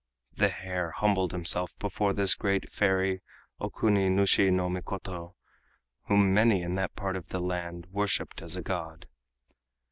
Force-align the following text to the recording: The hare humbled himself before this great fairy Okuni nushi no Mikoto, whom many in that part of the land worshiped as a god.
The 0.33 0.49
hare 0.49 0.89
humbled 0.89 1.31
himself 1.31 1.77
before 1.77 2.11
this 2.11 2.33
great 2.33 2.71
fairy 2.71 3.21
Okuni 3.61 4.09
nushi 4.09 4.49
no 4.49 4.67
Mikoto, 4.67 5.35
whom 6.05 6.33
many 6.33 6.63
in 6.63 6.73
that 6.73 6.95
part 6.95 7.15
of 7.15 7.27
the 7.29 7.39
land 7.39 7.85
worshiped 7.91 8.41
as 8.41 8.55
a 8.55 8.63
god. 8.63 9.05